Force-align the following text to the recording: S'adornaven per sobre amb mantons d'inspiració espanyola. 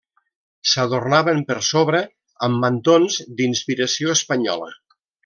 S'adornaven 0.69 1.43
per 1.51 1.57
sobre 1.67 2.01
amb 2.47 2.63
mantons 2.65 3.19
d'inspiració 3.41 4.15
espanyola. 4.19 4.73